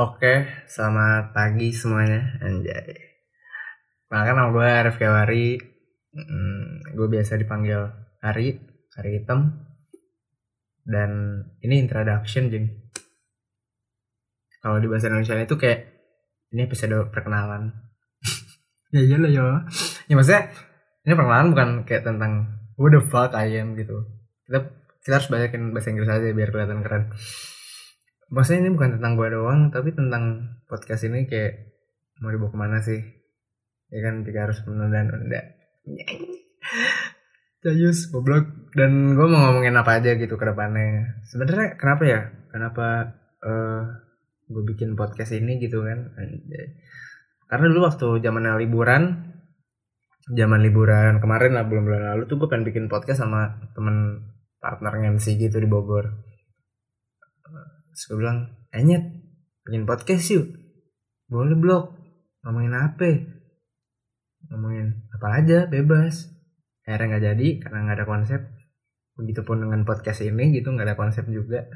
Oke, 0.00 0.48
selamat 0.64 1.36
pagi 1.36 1.76
semuanya, 1.76 2.40
anjay. 2.40 2.96
Nah, 4.08 4.24
nama 4.24 4.48
gue 4.48 4.64
Arif 4.64 4.96
Kewari. 4.96 5.60
Hmm, 6.16 6.80
gue 6.96 7.04
biasa 7.04 7.36
dipanggil 7.36 7.84
Ari, 8.24 8.56
Ari 8.96 9.10
Hitam. 9.20 9.60
Dan 10.88 11.44
ini 11.60 11.84
introduction, 11.84 12.48
jeng. 12.48 12.80
Kalau 14.64 14.80
di 14.80 14.88
bahasa 14.88 15.12
Indonesia 15.12 15.36
itu 15.36 15.60
kayak 15.60 15.92
ini 16.56 16.64
episode 16.64 16.96
perkenalan. 17.12 17.68
ya 18.96 19.04
iyalah 19.04 19.28
ya. 19.28 19.44
Ya 20.08 20.14
maksudnya 20.16 20.48
ini 21.04 21.12
perkenalan 21.12 21.52
bukan 21.52 21.68
kayak 21.84 22.08
tentang 22.08 22.48
what 22.80 22.96
the 22.96 23.04
fuck 23.04 23.36
I 23.36 23.52
am 23.52 23.76
gitu. 23.76 24.08
Kita 24.48 24.64
kita 25.04 25.20
harus 25.20 25.28
banyakin 25.28 25.76
bahasa 25.76 25.92
Inggris 25.92 26.08
aja 26.08 26.32
biar 26.32 26.48
kelihatan 26.48 26.80
keren 26.80 27.12
maksudnya 28.30 28.66
ini 28.66 28.70
bukan 28.74 28.98
tentang 28.98 29.18
gue 29.18 29.28
doang 29.30 29.60
tapi 29.74 29.90
tentang 29.90 30.54
podcast 30.70 31.06
ini 31.06 31.26
kayak 31.26 31.74
mau 32.22 32.30
dibawa 32.30 32.50
ke 32.54 32.58
mana 32.58 32.78
sih? 32.80 33.00
Ya 33.90 34.00
kan 34.06 34.22
jika 34.22 34.46
harus 34.46 34.62
menunda-nunda. 34.64 35.40
Jayus 37.62 38.08
goblok. 38.08 38.70
Dan 38.72 39.18
gue 39.18 39.26
mau 39.26 39.50
ngomongin 39.50 39.74
apa 39.74 39.98
aja 39.98 40.14
gitu 40.14 40.38
ke 40.38 40.44
depannya. 40.46 41.20
Sebenarnya 41.26 41.74
kenapa 41.74 42.02
ya? 42.06 42.20
Kenapa 42.54 42.86
uh, 43.42 43.82
gue 44.46 44.62
bikin 44.74 44.94
podcast 44.94 45.34
ini 45.34 45.58
gitu 45.58 45.82
kan? 45.82 46.14
Karena 47.50 47.66
dulu 47.66 47.90
waktu 47.90 48.22
zaman 48.22 48.46
liburan 48.62 49.30
zaman 50.30 50.62
liburan 50.62 51.18
kemarin 51.18 51.58
lah 51.58 51.66
bulan-bulan 51.66 52.14
lalu 52.14 52.22
tuh 52.30 52.38
gue 52.38 52.48
pengen 52.50 52.66
bikin 52.70 52.86
podcast 52.86 53.26
sama 53.26 53.58
temen 53.74 54.30
partner 54.62 54.94
MC 55.10 55.34
gitu 55.34 55.58
di 55.58 55.66
Bogor 55.66 56.06
Terus 58.00 58.16
gue 58.16 58.24
bilang, 58.24 58.48
Enyet, 58.72 59.12
bikin 59.68 59.84
podcast 59.84 60.24
yuk. 60.32 60.48
Boleh 61.28 61.52
blog. 61.52 62.00
Ngomongin 62.40 62.72
apa? 62.72 63.12
Ngomongin 64.48 65.04
apa 65.12 65.28
aja, 65.36 65.68
bebas. 65.68 66.32
Akhirnya 66.88 67.20
gak 67.20 67.24
jadi 67.28 67.48
karena 67.60 67.92
gak 67.92 68.00
ada 68.00 68.08
konsep. 68.08 68.40
Begitupun 69.20 69.68
dengan 69.68 69.84
podcast 69.84 70.24
ini 70.24 70.48
gitu, 70.48 70.72
gak 70.72 70.88
ada 70.88 70.96
konsep 70.96 71.28
juga. 71.28 71.68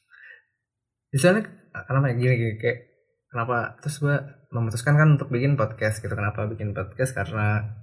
Misalnya, 1.12 1.44
kenapa 1.84 2.16
gini, 2.16 2.32
gini 2.32 2.54
kayak 2.56 2.96
kenapa 3.28 3.76
terus 3.84 4.00
gue 4.00 4.16
memutuskan 4.56 4.96
kan 4.96 5.20
untuk 5.20 5.28
bikin 5.28 5.60
podcast 5.60 6.00
gitu 6.00 6.16
kenapa 6.16 6.48
bikin 6.48 6.72
podcast 6.72 7.12
karena 7.12 7.76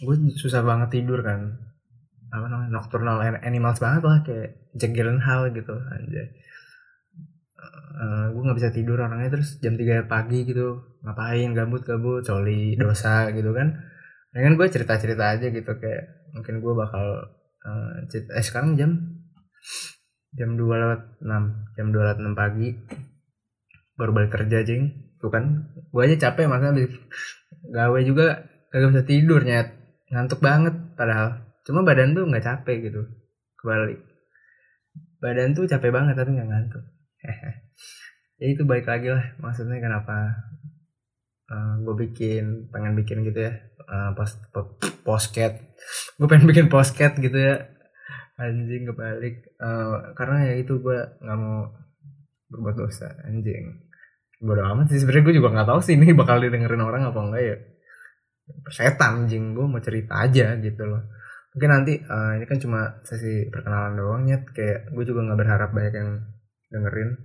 gue 0.00 0.16
susah 0.40 0.64
banget 0.64 0.96
tidur 0.96 1.20
kan 1.20 1.60
apa 2.32 2.46
namanya 2.50 2.70
nocturnal 2.74 3.22
animals 3.42 3.78
banget 3.78 4.02
lah 4.02 4.18
kayak 4.26 4.48
Jack 4.74 4.92
Gyllenhaal 4.92 5.50
gitu 5.54 5.72
aja 5.72 6.22
uh, 7.96 8.26
gue 8.32 8.42
nggak 8.44 8.58
bisa 8.58 8.70
tidur 8.72 9.00
orangnya 9.00 9.30
terus 9.32 9.58
jam 9.58 9.74
3 9.74 10.06
pagi 10.06 10.44
gitu 10.44 10.84
ngapain 11.02 11.50
gabut 11.56 11.82
gabut 11.82 12.22
coli 12.22 12.76
dosa 12.76 13.32
gitu 13.32 13.50
kan. 13.56 13.76
Ya 14.36 14.44
kan 14.44 14.52
gue 14.60 14.66
cerita 14.68 15.00
cerita 15.00 15.32
aja 15.32 15.46
gitu 15.48 15.72
kayak 15.80 16.04
mungkin 16.36 16.60
gue 16.60 16.72
bakal 16.76 17.06
uh, 17.64 17.94
cerita, 18.12 18.36
eh 18.36 18.44
sekarang 18.44 18.76
jam 18.76 18.90
jam 20.36 20.50
dua 20.60 20.76
lewat 20.76 21.00
enam 21.24 21.64
jam 21.72 21.88
dua 21.88 22.12
lewat 22.12 22.18
enam 22.20 22.34
pagi 22.36 22.76
baru 23.96 24.12
balik 24.12 24.36
kerja 24.36 24.60
jing 24.60 25.16
tuh 25.16 25.32
kan 25.32 25.72
gue 25.72 26.02
aja 26.04 26.28
capek 26.28 26.52
makanya 26.52 26.84
gawe 27.72 27.98
juga 28.04 28.44
kagak 28.68 28.90
bisa 28.92 29.04
tidur 29.08 29.40
nyet. 29.40 29.72
Ngantuk 30.12 30.44
banget 30.44 30.74
padahal 30.94 31.45
cuma 31.66 31.82
badan 31.82 32.14
tuh 32.14 32.24
nggak 32.30 32.46
capek 32.46 32.88
gitu 32.88 33.02
kebalik. 33.58 34.00
Badan 35.18 35.58
tuh 35.58 35.66
capek 35.66 35.90
banget 35.90 36.14
tapi 36.14 36.30
nggak 36.38 36.48
ngantuk. 36.48 36.84
Ya 38.36 38.52
itu 38.52 38.68
baik 38.68 38.84
lagi 38.84 39.08
lah 39.08 39.32
maksudnya 39.40 39.80
kenapa 39.80 40.12
uh, 41.48 41.56
eh, 41.56 41.74
gue 41.88 41.94
bikin 42.04 42.68
pengen 42.68 42.92
bikin 42.92 43.24
gitu 43.24 43.48
ya 43.48 43.56
uh, 43.88 44.12
post 44.12 44.36
postcat 45.08 45.56
gue 46.20 46.28
pengen 46.28 46.44
bikin 46.44 46.68
postcat 46.68 47.16
gitu 47.16 47.32
ya. 47.32 47.64
Anjing 48.36 48.84
kebalik. 48.92 49.56
Uh, 49.56 50.12
karena 50.12 50.52
ya 50.52 50.54
itu 50.60 50.76
gue 50.84 51.00
nggak 51.24 51.38
mau 51.40 51.72
berbuat 52.52 52.76
dosa 52.76 53.08
anjing. 53.24 53.80
Bodo 54.36 54.60
amat 54.60 54.92
sih 54.92 55.00
sebenarnya 55.00 55.32
gue 55.32 55.34
juga 55.40 55.56
nggak 55.56 55.68
tahu 55.72 55.80
sih 55.80 55.96
ini 55.96 56.12
bakal 56.12 56.44
didengerin 56.44 56.84
orang 56.84 57.08
apa 57.08 57.16
enggak 57.24 57.40
ya. 57.40 57.56
Setan 58.68 59.24
anjing 59.24 59.56
gue 59.56 59.64
mau 59.64 59.80
cerita 59.80 60.28
aja 60.28 60.60
gitu 60.60 60.84
loh 60.84 61.15
mungkin 61.56 61.72
nanti 61.72 61.96
uh, 62.04 62.36
ini 62.36 62.44
kan 62.44 62.60
cuma 62.60 63.00
sesi 63.00 63.48
perkenalan 63.48 63.96
doang 63.96 64.28
ya 64.28 64.44
kayak 64.44 64.92
gue 64.92 65.04
juga 65.08 65.24
nggak 65.24 65.40
berharap 65.40 65.72
banyak 65.72 65.94
yang 65.96 66.10
dengerin. 66.68 67.16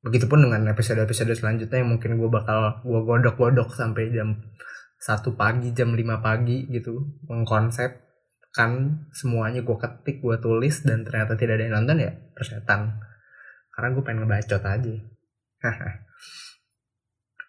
Begitupun 0.00 0.48
dengan 0.48 0.64
episode-episode 0.72 1.36
selanjutnya 1.36 1.84
yang 1.84 1.92
mungkin 1.92 2.16
gue 2.16 2.30
bakal 2.32 2.80
gue 2.80 3.00
godok-godok 3.04 3.76
sampai 3.76 4.08
jam 4.16 4.48
satu 4.96 5.36
pagi 5.36 5.76
jam 5.76 5.92
5 5.92 6.24
pagi 6.24 6.64
gitu 6.72 7.20
mengkonsep 7.28 8.00
kan 8.56 9.04
semuanya 9.12 9.60
gue 9.60 9.76
ketik 9.76 10.24
gue 10.24 10.40
tulis 10.40 10.80
dan 10.80 11.04
ternyata 11.04 11.36
tidak 11.36 11.60
ada 11.60 11.64
yang 11.68 11.76
nonton 11.76 12.00
ya 12.00 12.16
persetan. 12.32 12.96
Karena 13.76 13.88
gue 13.92 14.02
pengen 14.08 14.24
ngebacot 14.24 14.62
aja. 14.64 14.94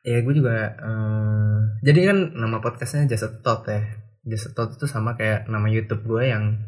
Ya 0.07 0.23
gue 0.23 0.31
juga 0.31 0.71
uh, 0.79 1.83
jadi 1.83 2.15
kan 2.15 2.31
nama 2.31 2.63
podcastnya 2.63 3.11
Just 3.11 3.43
Tot 3.43 3.67
ya 3.67 4.06
Thought 4.35 4.75
itu 4.75 4.85
sama 4.91 5.15
kayak 5.15 5.47
nama 5.47 5.71
YouTube 5.71 6.03
gue 6.03 6.27
yang 6.27 6.59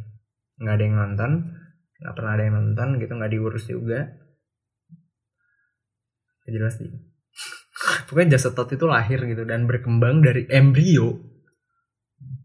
nggak 0.60 0.76
ada 0.76 0.84
yang 0.84 0.96
nonton 0.96 1.32
nggak 2.00 2.16
pernah 2.16 2.32
ada 2.36 2.44
yang 2.48 2.56
nonton 2.56 2.88
gitu 3.04 3.12
nggak 3.12 3.32
diurus 3.36 3.66
juga. 3.68 4.00
Ya 6.48 6.50
jelas 6.56 6.80
sih. 6.80 6.88
Pokoknya 8.08 8.40
Thought 8.40 8.72
itu 8.80 8.86
lahir 8.88 9.20
gitu 9.28 9.44
dan 9.44 9.68
berkembang 9.68 10.24
dari 10.24 10.48
embrio. 10.48 11.20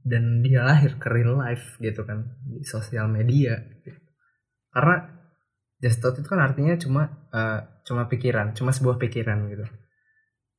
Dan 0.05 0.45
dia 0.45 0.67
lahir 0.67 1.01
ke 1.01 1.09
real 1.09 1.39
life 1.39 1.79
gitu 1.81 2.03
kan 2.03 2.35
di 2.45 2.67
sosial 2.67 3.07
media. 3.07 3.57
Karena 4.75 5.15
Thought 5.79 6.19
itu 6.19 6.29
kan 6.29 6.43
artinya 6.43 6.75
cuma 6.75 7.29
uh, 7.31 7.61
cuma 7.85 8.09
pikiran 8.09 8.57
cuma 8.57 8.73
sebuah 8.73 8.97
pikiran 8.97 9.45
gitu 9.53 9.69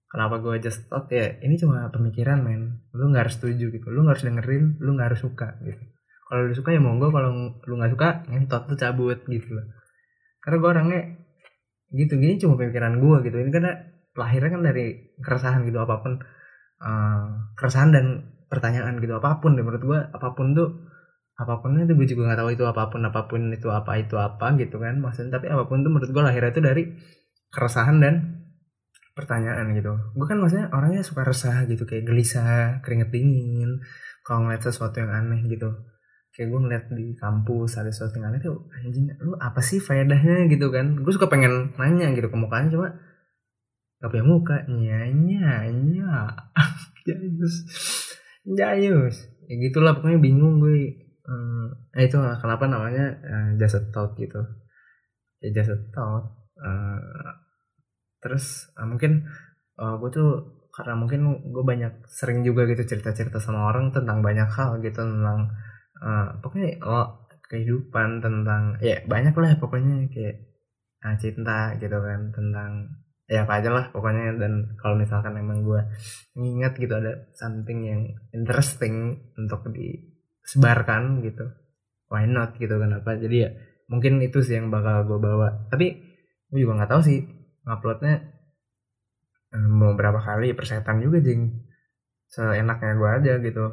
kenapa 0.10 0.40
gue 0.40 0.56
just 0.62 0.86
thought 0.88 1.10
ya 1.10 1.38
ini 1.42 1.58
cuma 1.58 1.90
pemikiran 1.90 2.42
men. 2.42 2.86
Lu 2.94 3.10
nggak 3.12 3.30
harus 3.30 3.36
setuju 3.42 3.74
gitu. 3.74 3.88
Lu 3.92 4.06
nggak 4.06 4.20
harus 4.20 4.26
dengerin 4.26 4.64
lu 4.80 4.90
nggak 4.96 5.08
harus 5.14 5.22
suka 5.22 5.58
gitu. 5.66 5.84
Kalau 6.26 6.42
lu 6.50 6.54
suka 6.58 6.70
ya 6.74 6.82
monggo 6.82 7.14
kalau 7.14 7.30
lu 7.54 7.74
nggak 7.78 7.92
suka 7.94 8.10
ngentot 8.30 8.64
tuh 8.70 8.78
cabut 8.78 9.20
gitu 9.30 9.50
loh. 9.54 9.66
Karena 10.42 10.56
gue 10.62 10.70
orangnya 10.70 11.02
gitu 11.94 12.14
gini 12.18 12.38
cuma 12.42 12.58
pemikiran 12.58 12.98
gue 12.98 13.18
gitu. 13.30 13.36
Ini 13.42 13.52
karena 13.54 13.72
lahirnya 14.16 14.50
kan 14.56 14.62
dari 14.64 14.86
keresahan 15.20 15.68
gitu 15.68 15.78
apa 15.84 15.96
pun 16.00 16.14
uh, 16.82 17.26
keresahan 17.60 17.92
dan 17.92 18.06
pertanyaan 18.48 19.02
gitu 19.04 19.20
apa 19.20 19.44
pun 19.44 19.60
deh 19.60 19.66
menurut 19.66 19.84
gue 19.84 20.00
apa 20.00 20.32
pun 20.38 20.56
tuh 20.56 20.70
apa 21.36 21.60
pun 21.60 21.76
itu 21.76 21.92
gue 21.92 22.08
juga 22.08 22.32
nggak 22.32 22.40
tahu 22.40 22.50
itu 22.56 22.64
apa 22.64 22.84
pun 22.88 23.02
apa 23.04 23.28
pun 23.28 23.42
itu 23.52 23.68
apa 23.68 23.92
itu 24.00 24.16
apa 24.16 24.56
gitu 24.56 24.80
kan 24.80 24.96
maksudnya. 25.04 25.38
Tapi 25.38 25.52
apa 25.52 25.68
pun 25.68 25.84
tuh 25.84 25.92
menurut 25.92 26.10
gue 26.10 26.24
lahirnya 26.24 26.52
itu 26.56 26.62
dari 26.64 26.84
keresahan 27.52 28.00
dan 28.00 28.16
pertanyaan 29.16 29.72
gitu. 29.80 29.96
Gue 30.12 30.28
kan 30.28 30.38
maksudnya 30.38 30.68
orangnya 30.76 31.02
suka 31.02 31.24
resah 31.24 31.64
gitu 31.72 31.88
kayak 31.88 32.04
gelisah 32.04 32.84
keringet 32.84 33.10
dingin 33.16 33.80
kalau 34.28 34.46
ngeliat 34.46 34.62
sesuatu 34.62 35.00
yang 35.00 35.10
aneh 35.10 35.48
gitu. 35.48 35.72
Kayak 36.36 36.52
gue 36.52 36.60
ngeliat 36.68 36.86
di 36.92 37.16
kampus 37.16 37.80
ada 37.80 37.96
sesuatu 37.96 38.20
yang 38.20 38.36
aneh 38.36 38.44
tuh 38.44 38.68
anjing 38.76 39.08
lu 39.24 39.40
apa 39.40 39.64
sih 39.64 39.80
faedahnya 39.80 40.52
gitu 40.52 40.68
kan? 40.68 41.00
Gue 41.00 41.16
suka 41.16 41.32
pengen 41.32 41.72
nanya 41.80 42.12
gitu 42.12 42.28
ke 42.28 42.36
mukanya 42.36 42.68
cuma 42.76 42.88
gak 44.04 44.12
punya 44.12 44.26
muka. 44.28 44.56
Nyanya 44.68 45.64
nya 45.72 46.12
jayus. 47.08 47.56
Jayus. 48.44 49.16
Ya 49.48 49.56
gitulah 49.64 49.96
pokoknya 49.96 50.20
bingung 50.20 50.60
gue. 50.60 51.08
Hmm, 51.26 51.90
eh 51.98 52.06
itu 52.06 52.20
kenapa 52.20 52.70
namanya 52.70 53.18
uh, 53.26 53.50
just 53.58 53.80
a 53.80 53.82
thought 53.96 54.14
gitu. 54.20 54.44
Ya 55.40 55.56
just 55.56 55.72
a 55.72 55.80
thought 55.96 56.36
uh, 56.60 57.45
terus 58.26 58.74
uh, 58.74 58.90
mungkin 58.90 59.30
uh, 59.78 59.86
eh, 59.86 59.96
gue 60.02 60.10
tuh 60.10 60.30
karena 60.74 60.98
mungkin 60.98 61.46
gue 61.46 61.64
banyak 61.64 62.10
sering 62.10 62.42
juga 62.42 62.66
gitu 62.66 62.82
cerita-cerita 62.84 63.38
sama 63.38 63.70
orang 63.70 63.94
tentang 63.94 64.26
banyak 64.26 64.50
hal 64.50 64.82
gitu 64.82 65.06
tentang 65.06 65.54
uh, 66.02 66.42
pokoknya 66.42 66.82
oh, 66.82 67.30
kehidupan 67.46 68.20
tentang 68.26 68.82
ya 68.82 69.06
banyak 69.06 69.38
lah 69.38 69.56
pokoknya 69.62 70.10
kayak 70.10 70.36
uh, 71.06 71.16
cinta 71.22 71.78
gitu 71.78 71.96
kan 72.02 72.34
tentang 72.34 72.72
ya 73.26 73.46
apa 73.46 73.62
aja 73.62 73.70
lah 73.74 73.86
pokoknya. 73.94 74.38
Dan 74.38 74.78
kalau 74.82 74.98
misalkan 74.98 75.38
emang 75.38 75.62
gue 75.62 75.82
nginget 76.38 76.74
gitu 76.82 76.94
ada 76.98 77.30
something 77.38 77.80
yang 77.86 78.02
interesting 78.34 79.22
untuk 79.38 79.70
disebarkan 79.70 81.22
gitu 81.22 81.46
why 82.10 82.26
not 82.26 82.58
gitu 82.58 82.78
kenapa? 82.78 83.18
Jadi 83.18 83.36
ya 83.38 83.50
mungkin 83.86 84.22
itu 84.22 84.42
sih 84.42 84.58
yang 84.58 84.74
bakal 84.74 85.06
gue 85.06 85.20
bawa. 85.22 85.70
Tapi 85.70 85.88
gue 86.50 86.60
juga 86.62 86.82
nggak 86.82 86.92
tahu 86.92 87.02
sih 87.06 87.20
nguploadnya 87.66 88.36
mau 89.56 89.96
berapa 89.96 90.20
kali 90.20 90.52
persetan 90.54 91.00
juga 91.00 91.24
jing. 91.24 91.64
Seenaknya 92.28 92.94
gue 93.00 93.10
aja 93.10 93.34
gitu. 93.40 93.66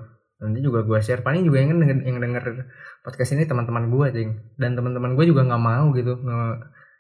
Nanti 0.43 0.59
juga 0.63 0.87
gue 0.87 0.99
share. 1.03 1.23
Paling 1.23 1.43
juga 1.47 1.59
yang 1.63 1.79
denger, 1.79 1.99
yang 2.07 2.19
denger 2.23 2.45
podcast 3.03 3.35
ini 3.35 3.45
teman-teman 3.47 3.91
gue 3.91 4.07
jing. 4.15 4.31
Dan 4.59 4.79
teman-teman 4.79 5.15
gue 5.19 5.25
juga 5.27 5.43
nggak 5.47 5.63
mau 5.63 5.91
gitu 5.95 6.19
nge 6.23 6.41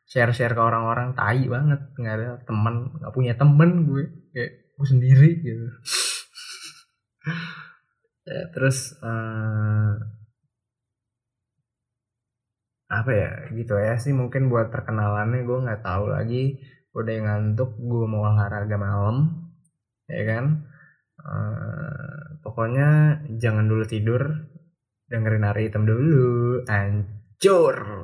share 0.08 0.32
share 0.34 0.54
ke 0.54 0.62
orang-orang. 0.62 1.14
Tai 1.14 1.42
banget. 1.46 1.80
Nggak 1.98 2.14
ada 2.18 2.28
teman 2.42 2.74
nggak 2.98 3.12
punya 3.14 3.32
temen 3.38 3.70
gue 3.86 4.02
kayak 4.34 4.50
gue 4.78 4.86
sendiri 4.86 5.30
gitu. 5.40 5.66
Ya, 8.22 8.46
terus 8.54 8.94
uh, 9.02 9.98
apa 12.86 13.10
ya 13.10 13.50
gitu 13.50 13.74
ya 13.74 13.98
sih. 13.98 14.14
Mungkin 14.14 14.46
buat 14.46 14.70
perkenalannya 14.70 15.42
gue 15.42 15.58
nggak 15.58 15.82
tahu 15.82 16.06
lagi 16.06 16.62
udah 16.92 17.14
ngantuk 17.24 17.76
gue 17.80 18.04
mau 18.08 18.28
olahraga 18.28 18.76
malam 18.76 19.48
ya 20.08 20.22
kan? 20.28 20.44
Uh, 21.22 22.40
pokoknya 22.42 23.20
jangan 23.38 23.70
dulu 23.70 23.84
tidur 23.86 24.22
dengerin 25.06 25.46
hari 25.46 25.68
hitam 25.68 25.84
dulu. 25.86 26.62
Ancur 26.66 28.01